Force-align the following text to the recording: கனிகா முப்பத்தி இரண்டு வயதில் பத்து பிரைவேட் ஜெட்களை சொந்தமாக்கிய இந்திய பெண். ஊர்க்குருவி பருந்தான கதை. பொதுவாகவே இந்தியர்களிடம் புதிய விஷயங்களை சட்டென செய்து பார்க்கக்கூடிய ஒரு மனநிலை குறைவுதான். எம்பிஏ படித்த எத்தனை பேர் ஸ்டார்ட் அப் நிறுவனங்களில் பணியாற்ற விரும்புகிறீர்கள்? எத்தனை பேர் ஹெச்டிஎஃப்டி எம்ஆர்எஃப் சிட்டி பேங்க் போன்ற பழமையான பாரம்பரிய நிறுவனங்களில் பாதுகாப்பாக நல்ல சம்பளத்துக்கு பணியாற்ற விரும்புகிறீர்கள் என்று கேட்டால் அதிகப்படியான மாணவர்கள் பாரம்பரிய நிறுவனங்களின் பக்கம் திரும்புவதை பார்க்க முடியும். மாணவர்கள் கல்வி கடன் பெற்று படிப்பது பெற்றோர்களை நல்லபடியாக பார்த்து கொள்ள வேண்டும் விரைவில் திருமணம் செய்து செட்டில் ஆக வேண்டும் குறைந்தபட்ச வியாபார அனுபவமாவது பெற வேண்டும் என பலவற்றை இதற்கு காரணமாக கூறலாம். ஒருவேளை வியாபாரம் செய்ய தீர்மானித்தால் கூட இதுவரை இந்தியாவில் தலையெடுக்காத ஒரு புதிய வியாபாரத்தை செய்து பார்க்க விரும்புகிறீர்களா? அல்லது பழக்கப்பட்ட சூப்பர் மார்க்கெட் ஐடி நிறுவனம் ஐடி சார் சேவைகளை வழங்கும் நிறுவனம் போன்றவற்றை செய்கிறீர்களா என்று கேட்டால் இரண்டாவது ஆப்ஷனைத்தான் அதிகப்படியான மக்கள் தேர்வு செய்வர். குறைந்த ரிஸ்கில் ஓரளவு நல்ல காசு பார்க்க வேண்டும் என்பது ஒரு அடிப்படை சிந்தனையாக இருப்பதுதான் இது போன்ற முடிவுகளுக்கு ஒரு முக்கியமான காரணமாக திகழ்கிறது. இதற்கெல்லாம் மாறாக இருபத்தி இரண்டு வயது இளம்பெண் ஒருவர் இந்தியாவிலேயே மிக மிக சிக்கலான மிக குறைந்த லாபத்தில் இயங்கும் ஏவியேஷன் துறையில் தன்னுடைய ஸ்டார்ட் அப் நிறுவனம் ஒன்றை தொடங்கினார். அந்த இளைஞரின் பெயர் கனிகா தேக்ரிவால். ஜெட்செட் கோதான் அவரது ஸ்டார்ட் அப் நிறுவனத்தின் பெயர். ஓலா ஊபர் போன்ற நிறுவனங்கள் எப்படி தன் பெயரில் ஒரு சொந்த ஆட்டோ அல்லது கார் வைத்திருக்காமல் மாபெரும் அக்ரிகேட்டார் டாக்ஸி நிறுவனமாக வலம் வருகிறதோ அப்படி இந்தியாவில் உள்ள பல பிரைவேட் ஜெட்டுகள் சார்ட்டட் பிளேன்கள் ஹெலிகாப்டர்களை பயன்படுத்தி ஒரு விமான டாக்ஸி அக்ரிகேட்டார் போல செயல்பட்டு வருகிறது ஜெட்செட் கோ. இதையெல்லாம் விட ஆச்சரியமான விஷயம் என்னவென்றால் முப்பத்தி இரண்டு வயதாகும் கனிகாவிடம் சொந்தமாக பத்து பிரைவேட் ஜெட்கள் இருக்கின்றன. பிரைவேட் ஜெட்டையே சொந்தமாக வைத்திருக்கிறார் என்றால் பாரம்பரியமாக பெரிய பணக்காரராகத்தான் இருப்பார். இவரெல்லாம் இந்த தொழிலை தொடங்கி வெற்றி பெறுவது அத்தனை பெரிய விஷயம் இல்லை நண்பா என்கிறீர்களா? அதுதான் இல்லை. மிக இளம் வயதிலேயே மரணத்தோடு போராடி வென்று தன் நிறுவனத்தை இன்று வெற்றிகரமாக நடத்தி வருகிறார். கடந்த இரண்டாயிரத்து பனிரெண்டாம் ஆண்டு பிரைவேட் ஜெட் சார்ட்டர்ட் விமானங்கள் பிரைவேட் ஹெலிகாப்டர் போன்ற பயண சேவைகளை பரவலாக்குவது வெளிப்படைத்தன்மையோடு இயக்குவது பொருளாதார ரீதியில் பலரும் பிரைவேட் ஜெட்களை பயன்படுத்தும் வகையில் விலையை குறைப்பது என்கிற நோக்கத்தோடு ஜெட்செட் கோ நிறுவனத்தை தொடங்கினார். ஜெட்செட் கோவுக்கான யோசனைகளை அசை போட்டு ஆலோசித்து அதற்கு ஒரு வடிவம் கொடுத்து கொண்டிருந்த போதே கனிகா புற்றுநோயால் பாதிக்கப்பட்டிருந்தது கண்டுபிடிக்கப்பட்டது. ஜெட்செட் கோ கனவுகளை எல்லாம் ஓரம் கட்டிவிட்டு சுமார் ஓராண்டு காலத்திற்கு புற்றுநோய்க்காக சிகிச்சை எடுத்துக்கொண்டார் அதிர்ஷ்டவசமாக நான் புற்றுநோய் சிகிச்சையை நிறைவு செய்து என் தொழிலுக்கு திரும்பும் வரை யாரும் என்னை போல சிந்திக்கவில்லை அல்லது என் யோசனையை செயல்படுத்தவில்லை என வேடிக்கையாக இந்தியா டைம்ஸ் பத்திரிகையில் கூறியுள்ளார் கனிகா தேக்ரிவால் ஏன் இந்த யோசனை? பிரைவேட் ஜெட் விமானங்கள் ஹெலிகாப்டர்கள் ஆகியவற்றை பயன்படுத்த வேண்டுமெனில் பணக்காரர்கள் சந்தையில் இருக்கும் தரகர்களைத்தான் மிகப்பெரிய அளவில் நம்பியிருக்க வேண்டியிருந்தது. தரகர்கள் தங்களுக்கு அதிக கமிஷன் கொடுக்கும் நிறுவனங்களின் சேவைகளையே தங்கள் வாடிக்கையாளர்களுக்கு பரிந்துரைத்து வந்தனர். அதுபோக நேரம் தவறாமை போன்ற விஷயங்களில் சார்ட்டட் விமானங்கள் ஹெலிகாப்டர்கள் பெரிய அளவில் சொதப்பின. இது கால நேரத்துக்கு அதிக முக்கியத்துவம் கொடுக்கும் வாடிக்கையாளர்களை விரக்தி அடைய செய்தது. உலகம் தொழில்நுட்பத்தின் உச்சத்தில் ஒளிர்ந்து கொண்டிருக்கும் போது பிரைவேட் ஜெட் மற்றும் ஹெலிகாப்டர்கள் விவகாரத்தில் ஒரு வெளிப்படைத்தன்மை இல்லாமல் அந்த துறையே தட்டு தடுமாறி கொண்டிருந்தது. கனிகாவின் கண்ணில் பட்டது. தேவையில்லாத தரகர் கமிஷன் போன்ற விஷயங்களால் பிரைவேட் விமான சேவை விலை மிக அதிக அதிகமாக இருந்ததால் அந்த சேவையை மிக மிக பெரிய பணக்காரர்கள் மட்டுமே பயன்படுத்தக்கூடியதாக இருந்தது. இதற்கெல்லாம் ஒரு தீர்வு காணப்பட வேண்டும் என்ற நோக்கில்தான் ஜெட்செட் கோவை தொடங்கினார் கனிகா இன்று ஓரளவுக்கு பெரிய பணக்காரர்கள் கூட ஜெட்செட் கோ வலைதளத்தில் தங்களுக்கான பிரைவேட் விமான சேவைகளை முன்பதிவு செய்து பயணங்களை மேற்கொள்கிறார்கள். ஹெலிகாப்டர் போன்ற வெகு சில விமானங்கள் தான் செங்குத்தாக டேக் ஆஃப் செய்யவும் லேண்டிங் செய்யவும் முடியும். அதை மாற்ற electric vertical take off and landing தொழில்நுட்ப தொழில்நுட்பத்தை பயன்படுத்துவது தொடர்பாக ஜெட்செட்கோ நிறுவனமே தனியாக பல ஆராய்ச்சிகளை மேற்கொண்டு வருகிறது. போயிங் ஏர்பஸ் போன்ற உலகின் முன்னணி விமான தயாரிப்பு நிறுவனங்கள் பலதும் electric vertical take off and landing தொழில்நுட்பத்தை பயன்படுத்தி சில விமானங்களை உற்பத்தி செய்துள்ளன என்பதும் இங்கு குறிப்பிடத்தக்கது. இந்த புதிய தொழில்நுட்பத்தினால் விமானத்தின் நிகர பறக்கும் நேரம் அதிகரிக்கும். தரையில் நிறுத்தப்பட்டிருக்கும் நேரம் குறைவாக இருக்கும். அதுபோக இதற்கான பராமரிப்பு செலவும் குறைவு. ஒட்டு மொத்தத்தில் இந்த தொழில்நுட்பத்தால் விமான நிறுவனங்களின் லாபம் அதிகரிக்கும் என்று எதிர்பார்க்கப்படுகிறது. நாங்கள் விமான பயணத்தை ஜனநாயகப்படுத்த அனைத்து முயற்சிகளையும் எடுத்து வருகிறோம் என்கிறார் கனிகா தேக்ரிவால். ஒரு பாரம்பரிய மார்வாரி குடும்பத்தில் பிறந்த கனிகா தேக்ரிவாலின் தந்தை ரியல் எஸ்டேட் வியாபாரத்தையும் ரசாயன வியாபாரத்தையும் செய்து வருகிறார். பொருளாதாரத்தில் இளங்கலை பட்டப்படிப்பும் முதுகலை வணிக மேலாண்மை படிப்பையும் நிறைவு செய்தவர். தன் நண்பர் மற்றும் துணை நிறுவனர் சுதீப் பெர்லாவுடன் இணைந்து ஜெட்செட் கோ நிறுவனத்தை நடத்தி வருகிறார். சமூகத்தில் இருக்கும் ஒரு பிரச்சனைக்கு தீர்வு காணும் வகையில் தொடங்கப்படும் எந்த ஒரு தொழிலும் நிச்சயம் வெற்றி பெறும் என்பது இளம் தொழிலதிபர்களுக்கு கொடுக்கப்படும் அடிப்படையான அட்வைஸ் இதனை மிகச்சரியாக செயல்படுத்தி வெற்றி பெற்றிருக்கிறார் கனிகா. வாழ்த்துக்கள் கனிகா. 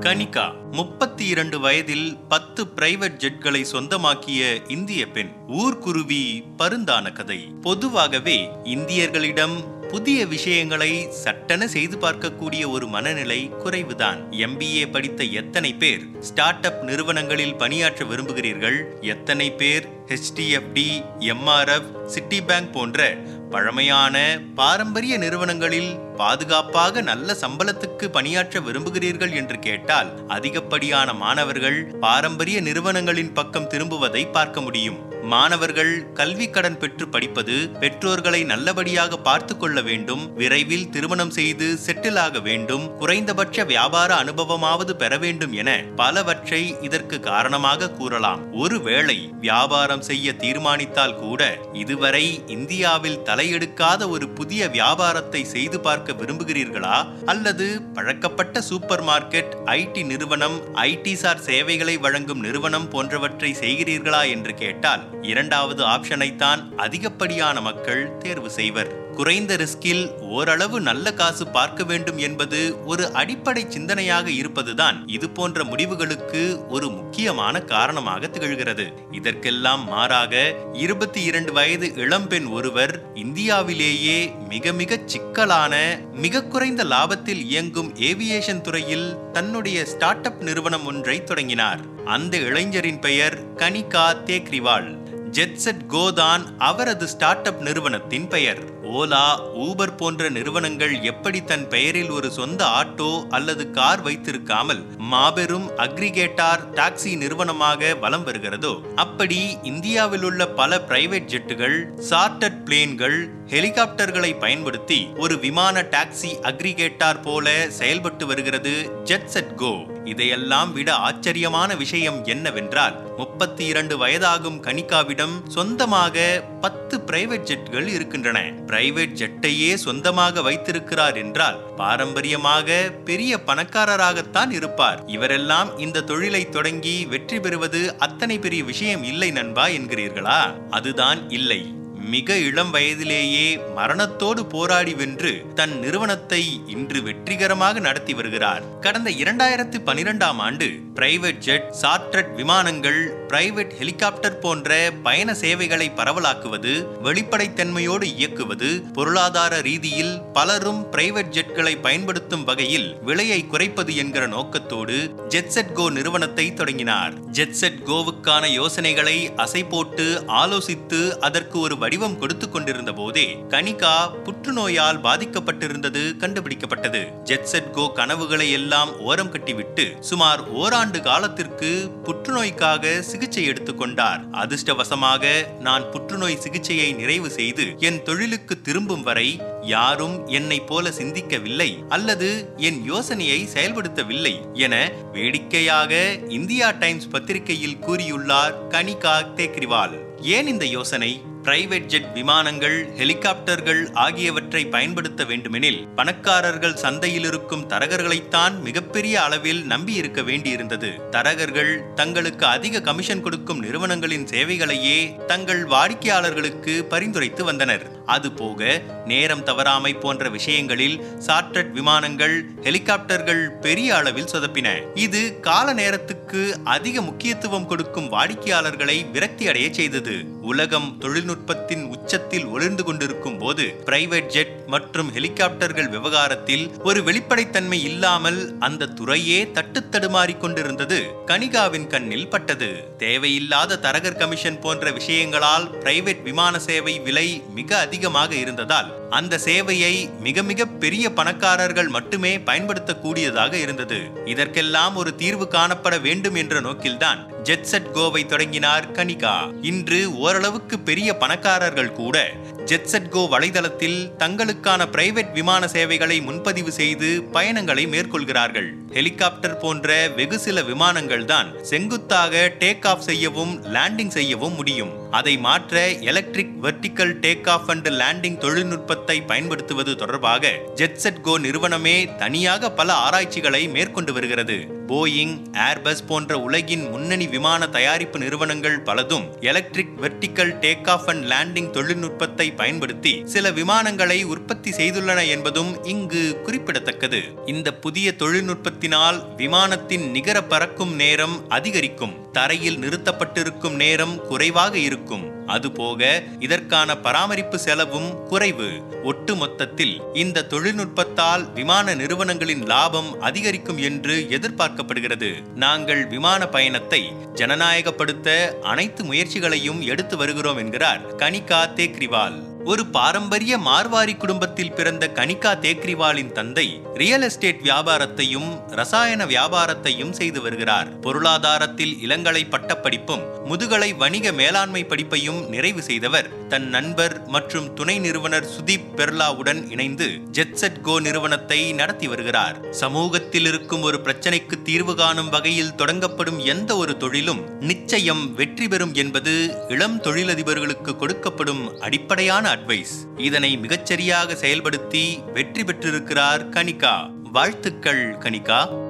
கனிகா 0.00 0.52
முப்பத்தி 0.72 1.26
இரண்டு 1.26 1.60
வயதில் 1.60 2.16
பத்து 2.28 2.64
பிரைவேட் 2.64 3.18
ஜெட்களை 3.18 3.64
சொந்தமாக்கிய 3.72 4.70
இந்திய 4.70 5.06
பெண். 5.06 5.30
ஊர்க்குருவி 5.48 6.44
பருந்தான 6.58 7.12
கதை. 7.12 7.38
பொதுவாகவே 7.62 8.50
இந்தியர்களிடம் 8.64 9.86
புதிய 9.88 10.26
விஷயங்களை 10.26 11.10
சட்டென 11.10 11.68
செய்து 11.68 11.98
பார்க்கக்கூடிய 11.98 12.68
ஒரு 12.68 12.88
மனநிலை 12.88 13.50
குறைவுதான். 13.64 14.18
எம்பிஏ 14.30 14.90
படித்த 14.92 15.24
எத்தனை 15.24 15.74
பேர் 15.74 16.06
ஸ்டார்ட் 16.20 16.66
அப் 16.66 16.82
நிறுவனங்களில் 16.82 17.56
பணியாற்ற 17.56 18.04
விரும்புகிறீர்கள்? 18.04 18.98
எத்தனை 19.00 19.50
பேர் 19.50 19.96
ஹெச்டிஎஃப்டி 20.10 20.86
எம்ஆர்எஃப் 21.32 21.90
சிட்டி 22.06 22.38
பேங்க் 22.42 22.72
போன்ற 22.72 23.08
பழமையான 23.50 24.16
பாரம்பரிய 24.54 25.14
நிறுவனங்களில் 25.18 25.90
பாதுகாப்பாக 26.16 27.00
நல்ல 27.00 27.36
சம்பளத்துக்கு 27.40 28.06
பணியாற்ற 28.06 28.60
விரும்புகிறீர்கள் 28.60 29.32
என்று 29.32 29.58
கேட்டால் 29.58 30.08
அதிகப்படியான 30.26 31.12
மாணவர்கள் 31.12 31.78
பாரம்பரிய 32.00 32.60
நிறுவனங்களின் 32.60 33.32
பக்கம் 33.32 33.68
திரும்புவதை 33.68 34.32
பார்க்க 34.32 34.60
முடியும். 34.60 34.98
மாணவர்கள் 35.22 36.12
கல்வி 36.12 36.46
கடன் 36.50 36.78
பெற்று 36.78 37.08
படிப்பது 37.08 37.54
பெற்றோர்களை 37.80 38.44
நல்லபடியாக 38.44 39.16
பார்த்து 39.18 39.56
கொள்ள 39.56 39.80
வேண்டும் 39.80 40.22
விரைவில் 40.34 40.90
திருமணம் 40.90 41.30
செய்து 41.30 41.66
செட்டில் 41.86 42.18
ஆக 42.18 42.38
வேண்டும் 42.38 42.84
குறைந்தபட்ச 42.96 43.64
வியாபார 43.64 44.14
அனுபவமாவது 44.14 44.92
பெற 44.92 45.18
வேண்டும் 45.18 45.52
என 45.52 45.70
பலவற்றை 45.96 46.62
இதற்கு 46.80 47.20
காரணமாக 47.20 47.90
கூறலாம். 47.90 48.52
ஒருவேளை 48.52 49.18
வியாபாரம் 49.40 49.97
செய்ய 50.02 50.32
தீர்மானித்தால் 50.32 51.16
கூட 51.16 51.58
இதுவரை 51.72 52.44
இந்தியாவில் 52.46 53.18
தலையெடுக்காத 53.18 54.08
ஒரு 54.08 54.28
புதிய 54.28 54.68
வியாபாரத்தை 54.68 55.44
செய்து 55.44 55.80
பார்க்க 55.80 56.12
விரும்புகிறீர்களா? 56.12 57.06
அல்லது 57.24 57.80
பழக்கப்பட்ட 57.94 58.60
சூப்பர் 58.60 59.04
மார்க்கெட் 59.04 59.54
ஐடி 59.64 60.04
நிறுவனம் 60.04 60.74
ஐடி 60.74 61.14
சார் 61.14 61.40
சேவைகளை 61.40 61.96
வழங்கும் 61.96 62.40
நிறுவனம் 62.40 62.90
போன்றவற்றை 62.90 63.56
செய்கிறீர்களா 63.60 64.30
என்று 64.30 64.54
கேட்டால் 64.54 65.22
இரண்டாவது 65.22 65.84
ஆப்ஷனைத்தான் 65.84 66.74
அதிகப்படியான 66.76 67.60
மக்கள் 67.60 68.18
தேர்வு 68.18 68.50
செய்வர். 68.50 69.06
குறைந்த 69.14 69.56
ரிஸ்கில் 69.56 70.18
ஓரளவு 70.20 70.80
நல்ல 70.80 71.12
காசு 71.12 71.46
பார்க்க 71.46 71.84
வேண்டும் 71.84 72.16
என்பது 72.16 72.84
ஒரு 72.86 73.12
அடிப்படை 73.12 73.64
சிந்தனையாக 73.64 74.26
இருப்பதுதான் 74.26 75.08
இது 75.08 75.30
போன்ற 75.30 75.64
முடிவுகளுக்கு 75.64 76.64
ஒரு 76.68 76.88
முக்கியமான 76.88 77.60
காரணமாக 77.60 78.26
திகழ்கிறது. 78.26 78.86
இதற்கெல்லாம் 79.12 79.87
மாறாக 79.88 80.54
இருபத்தி 80.72 81.22
இரண்டு 81.22 81.52
வயது 81.52 81.94
இளம்பெண் 81.94 82.44
ஒருவர் 82.44 83.00
இந்தியாவிலேயே 83.14 84.32
மிக 84.48 84.72
மிக 84.72 84.98
சிக்கலான 85.04 85.98
மிக 86.12 86.44
குறைந்த 86.44 86.84
லாபத்தில் 86.84 87.44
இயங்கும் 87.44 87.94
ஏவியேஷன் 87.94 88.60
துறையில் 88.60 89.16
தன்னுடைய 89.32 89.84
ஸ்டார்ட் 89.84 90.26
அப் 90.26 90.42
நிறுவனம் 90.42 90.86
ஒன்றை 90.86 91.24
தொடங்கினார். 91.24 91.80
அந்த 92.04 92.36
இளைஞரின் 92.36 92.98
பெயர் 92.98 93.54
கனிகா 93.54 94.16
தேக்ரிவால். 94.26 94.96
ஜெட்செட் 95.30 95.80
கோதான் 95.88 96.44
அவரது 96.58 97.08
ஸ்டார்ட் 97.08 97.46
அப் 97.46 97.62
நிறுவனத்தின் 97.62 98.28
பெயர். 98.28 98.77
ஓலா 98.90 99.24
ஊபர் 99.58 99.96
போன்ற 99.96 100.28
நிறுவனங்கள் 100.28 101.00
எப்படி 101.02 101.44
தன் 101.44 101.68
பெயரில் 101.68 102.10
ஒரு 102.10 102.30
சொந்த 102.30 102.64
ஆட்டோ 102.76 103.08
அல்லது 103.28 103.70
கார் 103.70 104.02
வைத்திருக்காமல் 104.02 104.82
மாபெரும் 105.08 105.68
அக்ரிகேட்டார் 105.76 106.62
டாக்ஸி 106.74 107.16
நிறுவனமாக 107.16 107.94
வலம் 107.94 108.24
வருகிறதோ 108.24 108.72
அப்படி 108.96 109.40
இந்தியாவில் 109.62 110.22
உள்ள 110.22 110.48
பல 110.52 110.78
பிரைவேட் 110.88 111.28
ஜெட்டுகள் 111.28 111.76
சார்ட்டட் 112.10 112.62
பிளேன்கள் 112.64 113.18
ஹெலிகாப்டர்களை 113.46 114.38
பயன்படுத்தி 114.38 115.00
ஒரு 115.16 115.38
விமான 115.38 115.82
டாக்ஸி 115.90 116.32
அக்ரிகேட்டார் 116.42 117.22
போல 117.22 117.46
செயல்பட்டு 117.70 118.26
வருகிறது 118.26 118.72
ஜெட்செட் 119.04 119.54
கோ. 119.54 119.72
இதையெல்லாம் 120.04 120.72
விட 120.72 120.94
ஆச்சரியமான 121.02 121.74
விஷயம் 121.74 122.24
என்னவென்றால் 122.24 122.94
முப்பத்தி 123.16 123.64
இரண்டு 123.64 123.96
வயதாகும் 123.98 124.60
கனிகாவிடம் 124.60 125.34
சொந்தமாக 125.48 126.26
பத்து 126.60 126.96
பிரைவேட் 127.10 127.48
ஜெட்கள் 127.50 127.86
இருக்கின்றன. 127.86 128.40
பிரைவேட் 128.66 129.14
ஜெட்டையே 129.14 129.74
சொந்தமாக 129.74 130.42
வைத்திருக்கிறார் 130.42 131.16
என்றால் 131.16 131.60
பாரம்பரியமாக 131.76 132.90
பெரிய 133.04 133.40
பணக்காரராகத்தான் 133.46 134.50
இருப்பார். 134.50 135.04
இவரெல்லாம் 135.04 135.78
இந்த 135.78 136.02
தொழிலை 136.02 136.48
தொடங்கி 136.48 137.06
வெற்றி 137.06 137.40
பெறுவது 137.40 137.98
அத்தனை 137.98 138.38
பெரிய 138.38 138.64
விஷயம் 138.64 139.02
இல்லை 139.02 139.30
நண்பா 139.30 139.66
என்கிறீர்களா? 139.66 140.68
அதுதான் 140.70 141.30
இல்லை. 141.30 141.77
மிக 142.00 142.36
இளம் 142.36 142.70
வயதிலேயே 142.70 143.58
மரணத்தோடு 143.74 144.46
போராடி 144.46 144.94
வென்று 144.94 145.42
தன் 145.54 145.78
நிறுவனத்தை 145.78 146.60
இன்று 146.66 147.02
வெற்றிகரமாக 147.02 147.78
நடத்தி 147.78 148.14
வருகிறார். 148.14 148.62
கடந்த 148.80 149.10
இரண்டாயிரத்து 149.10 149.78
பனிரெண்டாம் 149.86 150.36
ஆண்டு 150.36 150.68
பிரைவேட் 150.94 151.38
ஜெட் 151.38 151.74
சார்ட்டர்ட் 151.82 152.34
விமானங்கள் 152.34 153.26
பிரைவேட் 153.28 153.72
ஹெலிகாப்டர் 153.78 154.38
போன்ற 154.38 154.90
பயண 155.02 155.34
சேவைகளை 155.34 155.90
பரவலாக்குவது 155.96 156.86
வெளிப்படைத்தன்மையோடு 157.04 158.02
இயக்குவது 158.02 158.82
பொருளாதார 158.92 159.60
ரீதியில் 159.60 160.20
பலரும் 160.32 160.86
பிரைவேட் 160.92 161.32
ஜெட்களை 161.32 161.80
பயன்படுத்தும் 161.80 162.44
வகையில் 162.44 162.96
விலையை 163.02 163.46
குறைப்பது 163.46 163.96
என்கிற 163.96 164.26
நோக்கத்தோடு 164.26 165.14
ஜெட்செட் 165.28 165.72
கோ 165.72 165.90
நிறுவனத்தை 165.90 166.54
தொடங்கினார். 166.54 167.12
ஜெட்செட் 167.30 167.80
கோவுக்கான 167.86 168.46
யோசனைகளை 168.52 169.30
அசை 169.36 169.68
போட்டு 169.68 170.24
ஆலோசித்து 170.28 171.18
அதற்கு 171.18 171.58
ஒரு 171.58 171.78
வடிவம் 171.88 172.18
கொடுத்து 172.18 172.50
கொண்டிருந்த 172.50 172.92
போதே 172.92 173.36
கனிகா 173.48 173.92
புற்றுநோயால் 174.24 174.98
பாதிக்கப்பட்டிருந்தது 175.02 176.02
கண்டுபிடிக்கப்பட்டது. 176.22 177.22
ஜெட்செட் 177.24 177.70
கோ 177.70 177.92
கனவுகளை 177.92 178.50
எல்லாம் 178.50 179.00
ஓரம் 179.00 179.30
கட்டிவிட்டு 179.30 179.96
சுமார் 180.00 180.48
ஓராண்டு 180.48 181.00
காலத்திற்கு 181.00 181.90
புற்றுநோய்க்காக 182.04 182.98
சிகிச்சை 182.98 183.48
எடுத்துக்கொண்டார் 183.48 184.20
அதிர்ஷ்டவசமாக 184.32 185.46
நான் 185.60 185.90
புற்றுநோய் 185.90 186.36
சிகிச்சையை 186.36 186.94
நிறைவு 186.94 187.30
செய்து 187.30 187.78
என் 187.78 188.02
தொழிலுக்கு 188.02 188.60
திரும்பும் 188.60 189.02
வரை 189.02 189.40
யாரும் 189.62 190.26
என்னை 190.26 190.60
போல 190.60 190.88
சிந்திக்கவில்லை 190.88 191.88
அல்லது 191.88 192.54
என் 192.56 192.84
யோசனையை 192.84 193.48
செயல்படுத்தவில்லை 193.54 194.52
என 194.52 194.92
வேடிக்கையாக 195.12 196.18
இந்தியா 196.28 196.70
டைம்ஸ் 196.70 197.08
பத்திரிகையில் 197.08 197.76
கூறியுள்ளார் 197.76 198.54
கனிகா 198.68 199.16
தேக்ரிவால் 199.36 200.06
ஏன் 200.20 200.46
இந்த 200.46 200.64
யோசனை? 200.64 201.27
பிரைவேட் 201.42 201.84
ஜெட் 201.84 202.12
விமானங்கள் 202.12 202.86
ஹெலிகாப்டர்கள் 202.96 203.92
ஆகியவற்றை 203.92 204.66
பயன்படுத்த 204.66 205.24
வேண்டுமெனில் 205.24 205.88
பணக்காரர்கள் 205.96 206.76
சந்தையில் 206.76 207.24
இருக்கும் 207.24 207.68
தரகர்களைத்தான் 207.68 208.60
மிகப்பெரிய 208.60 209.22
அளவில் 209.22 209.66
நம்பியிருக்க 209.66 210.22
வேண்டியிருந்தது. 210.22 211.10
தரகர்கள் 211.10 211.94
தங்களுக்கு 211.94 212.46
அதிக 212.46 212.80
கமிஷன் 212.80 213.20
கொடுக்கும் 213.20 213.58
நிறுவனங்களின் 213.58 214.26
சேவைகளையே 214.26 215.24
தங்கள் 215.26 215.64
வாடிக்கையாளர்களுக்கு 215.64 216.84
பரிந்துரைத்து 216.84 217.44
வந்தனர். 217.44 217.97
அதுபோக 218.14 218.70
நேரம் 219.04 219.42
தவறாமை 219.42 219.92
போன்ற 220.00 220.28
விஷயங்களில் 220.28 220.96
சார்ட்டட் 221.26 221.72
விமானங்கள் 221.72 222.36
ஹெலிகாப்டர்கள் 222.62 223.42
பெரிய 223.60 223.96
அளவில் 223.96 224.30
சொதப்பின. 224.32 224.68
இது 225.06 225.22
கால 225.40 225.66
நேரத்துக்கு 225.72 226.42
அதிக 226.64 227.02
முக்கியத்துவம் 227.02 227.66
கொடுக்கும் 227.66 228.10
வாடிக்கையாளர்களை 228.12 228.98
விரக்தி 229.10 229.46
அடைய 229.48 229.68
செய்தது. 229.72 230.16
உலகம் 230.42 230.88
தொழில்நுட்பத்தின் 231.00 231.84
உச்சத்தில் 231.94 232.46
ஒளிர்ந்து 232.46 232.84
கொண்டிருக்கும் 232.84 233.38
போது 233.38 233.64
பிரைவேட் 233.86 234.30
ஜெட் 234.36 234.54
மற்றும் 234.66 235.10
ஹெலிகாப்டர்கள் 235.14 235.88
விவகாரத்தில் 235.88 236.64
ஒரு 236.82 237.00
வெளிப்படைத்தன்மை 237.02 237.80
இல்லாமல் 237.90 238.40
அந்த 238.58 238.90
துறையே 238.98 239.40
தட்டு 239.50 239.80
தடுமாறி 239.90 240.34
கொண்டிருந்தது. 240.38 240.98
கனிகாவின் 241.26 241.86
கண்ணில் 241.86 242.30
பட்டது. 242.30 242.70
தேவையில்லாத 242.98 243.78
தரகர் 243.82 244.18
கமிஷன் 244.22 244.60
போன்ற 244.60 244.90
விஷயங்களால் 244.90 245.66
பிரைவேட் 245.84 246.22
விமான 246.22 246.58
சேவை 246.58 246.94
விலை 246.98 247.26
மிக 247.54 247.78
அதிக 247.78 247.97
அதிகமாக 247.98 248.34
இருந்ததால் 248.36 248.88
அந்த 249.10 249.38
சேவையை 249.44 250.20
மிக 250.20 250.42
மிக 250.42 250.66
பெரிய 250.66 251.12
பணக்காரர்கள் 251.12 251.88
மட்டுமே 251.88 252.38
பயன்படுத்தக்கூடியதாக 252.38 253.52
இருந்தது. 253.52 253.98
இதற்கெல்லாம் 254.24 254.96
ஒரு 254.96 255.14
தீர்வு 255.14 255.48
காணப்பட 255.52 256.00
வேண்டும் 256.00 256.34
என்ற 256.34 256.60
நோக்கில்தான் 256.60 257.22
ஜெட்செட் 257.42 257.92
கோவை 257.92 258.26
தொடங்கினார் 258.26 258.92
கனிகா 258.92 259.62
இன்று 259.62 260.16
ஓரளவுக்கு 260.16 260.78
பெரிய 260.78 261.16
பணக்காரர்கள் 261.16 261.92
கூட 261.92 262.30
ஜெட்செட் 262.64 263.08
கோ 263.08 263.28
வலைதளத்தில் 263.32 264.12
தங்களுக்கான 264.18 264.86
பிரைவேட் 264.92 265.32
விமான 265.32 265.68
சேவைகளை 265.68 266.20
முன்பதிவு 266.20 266.72
செய்து 266.72 267.22
பயணங்களை 267.22 267.86
மேற்கொள்கிறார்கள். 267.86 268.68
ஹெலிகாப்டர் 268.92 269.56
போன்ற 269.56 270.08
வெகு 270.16 270.38
சில 270.38 270.62
விமானங்கள் 270.62 271.24
தான் 271.24 271.48
செங்குத்தாக 271.62 272.52
டேக் 272.58 272.86
ஆஃப் 272.86 273.00
செய்யவும் 273.00 273.64
லேண்டிங் 273.74 274.12
செய்யவும் 274.18 274.54
முடியும். 274.54 274.92
அதை 275.10 275.38
மாற்ற 275.38 275.88
electric 276.10 276.54
vertical 276.62 277.14
take 277.24 277.48
off 277.48 277.70
and 277.70 277.88
landing 277.88 278.38
தொழில்நுட்ப 278.38 278.97
தொழில்நுட்பத்தை 278.98 279.26
பயன்படுத்துவது 279.32 279.96
தொடர்பாக 279.96 280.50
ஜெட்செட்கோ 280.74 281.38
நிறுவனமே 281.38 281.96
தனியாக 282.14 282.70
பல 282.70 282.92
ஆராய்ச்சிகளை 282.92 283.68
மேற்கொண்டு 283.68 284.12
வருகிறது. 284.12 284.56
போயிங் 284.88 285.34
ஏர்பஸ் 285.52 286.06
போன்ற 286.06 286.40
உலகின் 286.40 286.84
முன்னணி 286.90 287.26
விமான 287.26 287.68
தயாரிப்பு 287.68 288.18
நிறுவனங்கள் 288.18 288.82
பலதும் 288.82 289.26
electric 289.40 289.96
vertical 290.00 290.52
take 290.64 290.88
off 290.88 291.08
and 291.08 291.24
landing 291.24 291.70
தொழில்நுட்பத்தை 291.70 292.50
பயன்படுத்தி 292.50 293.22
சில 293.24 293.50
விமானங்களை 293.50 294.22
உற்பத்தி 294.24 294.70
செய்துள்ளன 294.70 295.28
என்பதும் 295.28 295.84
இங்கு 295.84 296.40
குறிப்பிடத்தக்கது. 296.42 297.20
இந்த 297.46 297.74
புதிய 297.74 298.14
தொழில்நுட்பத்தினால் 298.18 299.20
விமானத்தின் 299.36 300.10
நிகர 300.10 300.42
பறக்கும் 300.42 300.94
நேரம் 300.94 301.36
அதிகரிக்கும். 301.48 302.16
தரையில் 302.32 302.78
நிறுத்தப்பட்டிருக்கும் 302.78 303.76
நேரம் 303.84 304.16
குறைவாக 304.26 304.78
இருக்கும். 304.78 305.27
அதுபோக 305.48 306.22
இதற்கான 306.38 306.96
பராமரிப்பு 306.96 307.58
செலவும் 307.58 308.26
குறைவு. 308.26 308.70
ஒட்டு 309.02 309.36
மொத்தத்தில் 309.36 310.00
இந்த 310.14 310.46
தொழில்நுட்பத்தால் 310.50 311.52
விமான 311.52 311.94
நிறுவனங்களின் 311.94 312.66
லாபம் 312.66 313.20
அதிகரிக்கும் 313.20 313.78
என்று 313.78 314.26
எதிர்பார்க்கப்படுகிறது. 314.30 315.30
நாங்கள் 315.54 316.06
விமான 316.06 316.46
பயணத்தை 316.46 317.12
ஜனநாயகப்படுத்த 317.34 318.58
அனைத்து 318.62 319.04
முயற்சிகளையும் 319.04 319.80
எடுத்து 319.80 320.16
வருகிறோம் 320.16 320.56
என்கிறார் 320.56 321.14
கனிகா 321.16 321.60
தேக்ரிவால். 321.76 322.47
ஒரு 322.70 322.86
பாரம்பரிய 322.86 323.58
மார்வாரி 323.58 324.16
குடும்பத்தில் 324.16 324.72
பிறந்த 324.72 325.04
கனிகா 325.14 325.50
தேக்ரிவாலின் 325.64 326.32
தந்தை 326.32 326.64
ரியல் 326.94 327.22
எஸ்டேட் 327.22 327.60
வியாபாரத்தையும் 327.62 328.48
ரசாயன 328.70 329.26
வியாபாரத்தையும் 329.26 330.10
செய்து 330.10 330.40
வருகிறார். 330.42 330.88
பொருளாதாரத்தில் 331.00 331.94
இளங்கலை 332.06 332.42
பட்டப்படிப்பும் 332.50 333.22
முதுகலை 333.44 333.92
வணிக 333.92 334.32
மேலாண்மை 334.32 334.84
படிப்பையும் 334.84 335.40
நிறைவு 335.48 335.82
செய்தவர். 335.82 336.48
தன் 336.48 336.68
நண்பர் 336.68 337.14
மற்றும் 337.26 337.74
துணை 337.74 337.98
நிறுவனர் 337.98 338.48
சுதீப் 338.54 338.90
பெர்லாவுடன் 338.96 339.70
இணைந்து 339.70 340.08
ஜெட்செட் 340.32 340.80
கோ 340.80 341.00
நிறுவனத்தை 341.00 341.72
நடத்தி 341.72 342.06
வருகிறார். 342.06 342.58
சமூகத்தில் 342.72 343.44
இருக்கும் 343.44 343.82
ஒரு 343.82 344.00
பிரச்சனைக்கு 344.00 344.58
தீர்வு 344.62 344.94
காணும் 344.94 345.28
வகையில் 345.28 345.74
தொடங்கப்படும் 345.76 346.42
எந்த 346.44 346.76
ஒரு 346.76 346.96
தொழிலும் 346.96 347.42
நிச்சயம் 347.60 348.34
வெற்றி 348.34 348.68
பெறும் 348.68 348.94
என்பது 348.94 349.34
இளம் 349.68 349.98
தொழிலதிபர்களுக்கு 350.02 350.94
கொடுக்கப்படும் 350.96 351.64
அடிப்படையான 351.80 352.56
அட்வைஸ் 352.58 352.94
இதனை 353.16 353.58
மிகச்சரியாக 353.58 354.36
செயல்படுத்தி 354.42 355.30
வெற்றி 355.32 355.64
பெற்றிருக்கிறார் 355.64 356.48
கனிகா. 356.48 357.10
வாழ்த்துக்கள் 357.32 358.16
கனிகா. 358.18 358.86